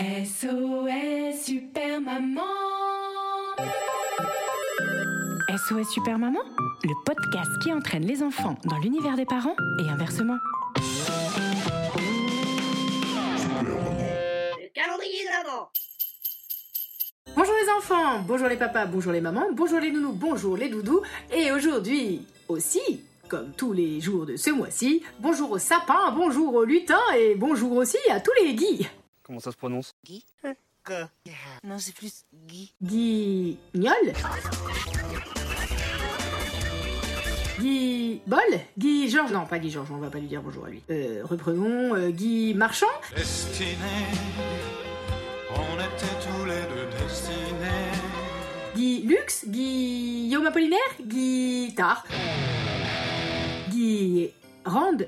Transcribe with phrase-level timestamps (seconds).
[0.00, 2.40] SOS Super Maman
[5.50, 6.40] SOS Super Maman,
[6.84, 10.38] le podcast qui entraîne les enfants dans l'univers des parents et inversement.
[14.56, 15.68] Le calendrier de l'avant.
[17.36, 21.02] Bonjour les enfants, bonjour les papas, bonjour les mamans, bonjour les nounous, bonjour les doudous,
[21.30, 26.64] et aujourd'hui aussi, comme tous les jours de ce mois-ci, bonjour aux sapins, bonjour aux
[26.64, 28.88] lutins et bonjour aussi à tous les guis.
[29.30, 29.94] Comment ça se prononce.
[30.04, 30.24] Guy.
[31.62, 32.74] Non, c'est plus Guy.
[32.82, 33.94] Guignol.
[37.60, 38.40] Guy Bol
[38.76, 40.82] Guy Georges Non, pas Guy Georges, on va pas lui dire bonjour à lui.
[40.90, 42.86] Euh, reprenons euh, Guy Marchand.
[43.14, 43.76] Destinés,
[45.54, 47.92] on était tous les deux destinés.
[48.74, 49.46] Guy Lux.
[49.46, 50.80] Guillaume Apollinaire.
[51.00, 52.04] Guy Tard
[53.68, 54.32] Guy
[54.64, 54.98] Rand.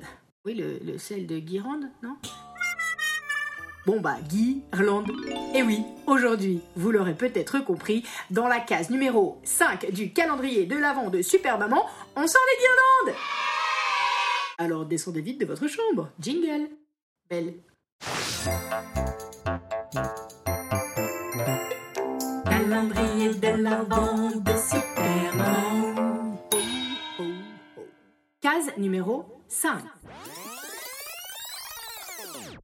[0.45, 2.17] Oui, le, le sel de Guy Rand, non?
[3.85, 5.11] Bon bah, Guy Irlande.
[5.55, 10.77] Et oui, aujourd'hui, vous l'aurez peut-être compris, dans la case numéro 5 du calendrier de
[10.77, 13.21] l'avant de Super Maman, on sort les guirlandes
[14.59, 16.11] Alors descendez vite de votre chambre.
[16.21, 16.69] Jingle
[17.29, 17.55] Belle.
[22.45, 26.39] Calendrier de l'avant de Super Maman.
[28.41, 29.81] Case numéro 5.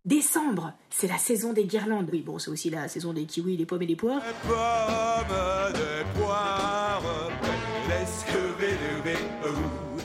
[0.04, 2.08] Décembre, c'est la saison des guirlandes.
[2.12, 4.22] Oui, bon, c'est aussi la saison des kiwis, des pommes et des poires.
[4.46, 7.02] Pommes, des poires,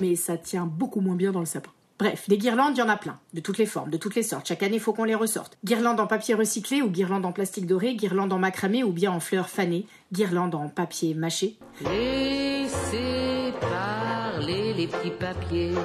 [0.02, 1.72] mais ça tient beaucoup moins bien dans le sapin.
[2.00, 4.24] Bref, des guirlandes, il y en a plein, de toutes les formes, de toutes les
[4.24, 4.48] sortes.
[4.48, 5.58] Chaque année, il faut qu'on les ressorte.
[5.64, 9.20] Guirlandes en papier recyclé ou guirlandes en plastique doré, guirlandes en macramé ou bien en
[9.20, 11.58] fleurs fanées, guirlandes en papier mâché.
[11.82, 15.76] Laissez parler les petits papiers.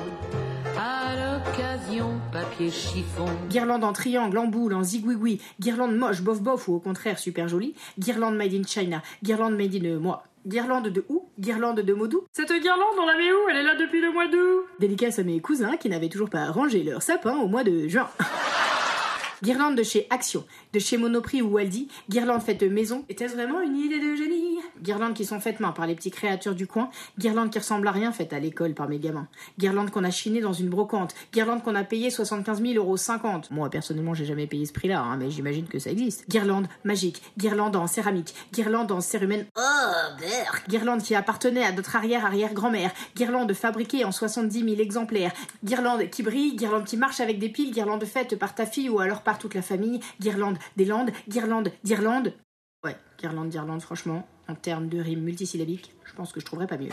[0.81, 3.27] À l'occasion, papier chiffon.
[3.51, 7.49] Guirlande en triangle, en boule, en zigouigoui, guirlande moche, bof bof ou au contraire super
[7.49, 10.23] jolie, guirlande made in China, guirlande made in euh, moi.
[10.47, 11.29] Guirlande de où?
[11.41, 12.25] Guirlande de Modou?
[12.33, 13.49] Cette guirlande, on la met où?
[13.51, 14.67] Elle est là depuis le mois d'août.
[14.79, 18.09] Dédicace à mes cousins qui n'avaient toujours pas rangé leur sapin au mois de juin.
[19.43, 23.05] Guirlande de chez Action, de chez Monoprix ou Aldi, guirlande faite maison.
[23.09, 24.59] Était-ce vraiment une idée de génie?
[24.83, 26.91] Guirlandes qui sont faites main par les petits créatures du coin,
[27.21, 29.29] guirlandes qui ressemblent à rien faites à l'école par mes gamins.
[29.57, 33.53] Guirlandes qu'on a chinées dans une brocante, guirlandes qu'on a payé 75 000 euros 50.
[33.53, 36.29] Moi personnellement j'ai jamais payé ce prix-là, hein, mais j'imagine que ça existe.
[36.29, 39.47] Guirlande magique, guirlande en céramique, guirlande en cérumen.
[39.57, 39.61] Oh,
[40.19, 40.59] beurre.
[40.69, 42.91] Guirlande qui appartenait à notre arrière-arrière-grand-mère.
[43.15, 45.33] Guirlande fabriquée en 70 000 exemplaires.
[45.65, 48.99] Guirlande qui brille, guirlande qui marche avec des piles, guirlande faite par ta fille ou
[48.99, 50.01] alors par toute la famille.
[50.23, 52.33] Guirlande des Landes, guirlande d'Irlande.
[52.83, 56.79] Ouais, guirlande d'Irlande, franchement, en termes de rimes multisyllabiques, je pense que je trouverais pas
[56.79, 56.89] mieux.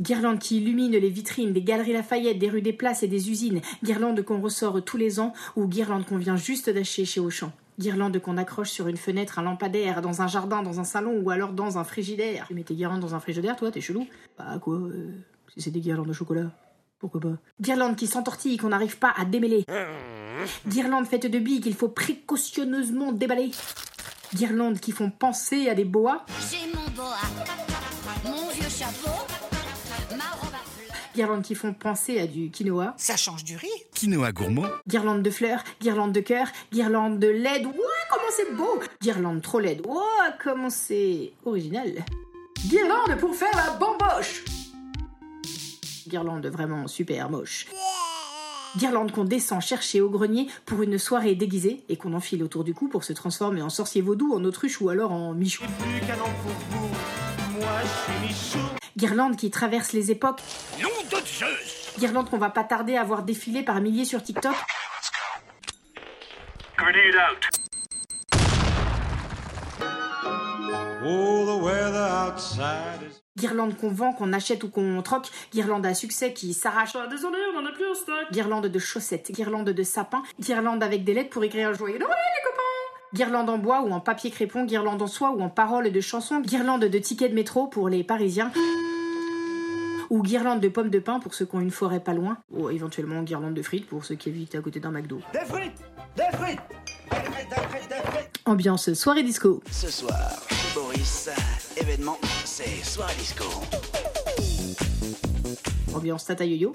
[0.00, 3.60] Guirlande qui illumine les vitrines des galeries Lafayette, des rues des places et des usines.
[3.84, 7.52] Guirlande qu'on ressort tous les ans ou guirlande qu'on vient juste d'acheter chez Auchan.
[7.78, 11.30] Guirlande qu'on accroche sur une fenêtre, un lampadaire, dans un jardin, dans un salon ou
[11.30, 12.46] alors dans un frigidaire.
[12.48, 14.04] Tu mets tes guirlandes dans un frigidaire, toi, t'es chelou?
[14.36, 15.12] Bah quoi euh,
[15.54, 16.50] Si c'est des guirlandes de chocolat,
[16.98, 19.64] pourquoi pas Guirlande qui s'entortille qu'on n'arrive pas à démêler.
[20.66, 23.50] Guirlande faite de billes qu'il faut précautionneusement déballer.
[24.34, 26.24] Guirlandes qui font penser à des boas.
[26.50, 27.16] J'ai mon boa,
[28.24, 29.10] mon vieux chapeau,
[30.10, 30.96] ma robe à fleurs.
[31.14, 32.94] Guirlandes qui font penser à du quinoa.
[32.96, 33.68] Ça change du riz.
[33.94, 37.66] Quinoa gourmand, Guirlande de fleurs, guirlande de cœur, guirlande de LED.
[37.66, 37.72] Ouah,
[38.10, 39.86] comment c'est beau Guirlande trop LED.
[39.86, 41.92] Ouah, comment c'est original.
[42.68, 44.44] Guirlande pour faire la bamboche.
[46.08, 47.66] Guirlande vraiment super moche.
[48.76, 52.74] Guirlande qu'on descend chercher au grenier pour une soirée déguisée et qu'on enfile autour du
[52.74, 55.64] cou pour se transformer en sorcier vaudou, en autruche ou alors en michou.
[58.96, 60.40] Guirlande qui traverse les époques.
[60.82, 64.54] Nom de Zeus Guirlande qu'on va pas tarder à voir défiler par milliers sur TikTok.
[66.76, 67.65] Grenade out
[73.36, 75.28] Guirlande qu'on vend, qu'on achète ou qu'on troque.
[75.52, 76.96] Guirlande à succès qui s'arrache.
[76.96, 78.14] Ah, désolé, on en a plus en stock.
[78.32, 82.48] Guirlande de chaussettes, guirlande de sapins, guirlande avec des lettres pour écrire joyeux Noël, les
[82.50, 83.14] copains.
[83.14, 86.40] Guirlande en bois ou en papier crépon, guirlande en soie ou en paroles de chansons,
[86.40, 88.50] guirlande de tickets de métro pour les Parisiens.
[90.10, 92.70] ou guirlande de pommes de pin pour ceux qui ont une forêt pas loin, ou
[92.70, 95.20] éventuellement guirlande de frites pour ceux qui habitent à côté d'un McDo.
[95.32, 95.82] Des frites
[96.16, 96.60] Des frites
[97.10, 99.60] Des frites, des frites, des frites Ambiance soirée disco.
[99.70, 100.16] Ce soir,
[100.48, 101.28] chez Boris,
[101.86, 103.44] événement, c'est soirée disco.
[105.94, 106.72] Ambiance tata yo-yo.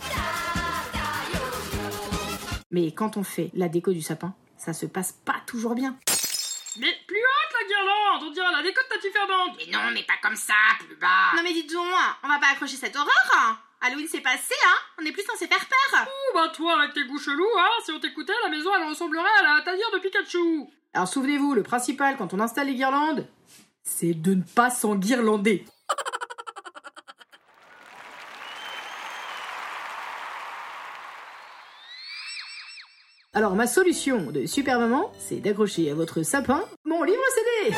[2.72, 5.98] Mais quand on fait la déco du sapin, ça se passe pas toujours bien.
[6.80, 10.04] Mais plus haute la guirlande On dirait la déco de Tati Fernande Mais non, mais
[10.04, 11.86] pas comme ça, plus bas Non mais dites donc,
[12.24, 15.48] on va pas accrocher cette horreur hein Halloween c'est passé, hein On est plus censé
[15.48, 18.70] faire peur Ouh, bah toi avec tes goûts chelous, hein Si on t'écoutait, la maison
[18.74, 20.64] elle ressemblerait à la tanière de Pikachu
[20.94, 23.28] Alors souvenez-vous, le principal quand on installe les guirlandes,
[23.84, 25.66] c'est de ne pas s'enguirlander.
[33.34, 37.74] Alors ma solution de super maman, c'est d'accrocher à votre sapin mon livre CD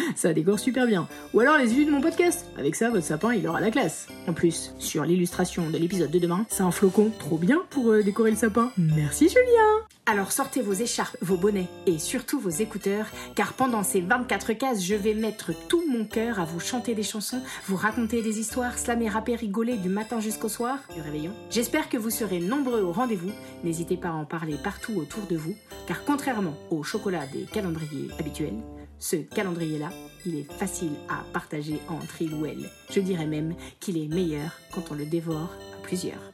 [0.14, 1.08] Ça décore super bien.
[1.32, 2.46] Ou alors les vues de mon podcast.
[2.56, 4.06] Avec ça, votre sapin, il aura la classe.
[4.28, 8.02] En plus, sur l'illustration de l'épisode de demain, c'est un flocon trop bien pour euh,
[8.02, 8.70] décorer le sapin.
[8.76, 14.00] Merci Julien Alors sortez vos écharpes, vos bonnets et surtout vos écouteurs, car pendant ces
[14.00, 18.22] 24 cases, je vais mettre tout mon cœur à vous chanter des chansons, vous raconter
[18.22, 21.32] des histoires, slammer, rapper, rigoler du matin jusqu'au soir, du réveillon.
[21.50, 23.32] J'espère que vous serez nombreux au rendez-vous.
[23.64, 25.56] N'hésitez pas à en parler partout autour de vous,
[25.86, 28.56] car contrairement au chocolat des calendriers habituels,
[28.98, 29.90] ce calendrier-là,
[30.26, 32.70] il est facile à partager entre il ou elle.
[32.90, 36.32] Je dirais même qu'il est meilleur quand on le dévore à plusieurs.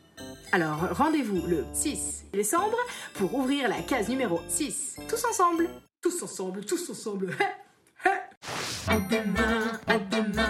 [0.53, 2.77] Alors rendez-vous le 6 décembre
[3.15, 5.01] pour ouvrir la case numéro 6.
[5.09, 5.69] Tous ensemble
[6.03, 7.37] Tous ensemble, tous ensemble
[8.89, 10.50] À demain, à demain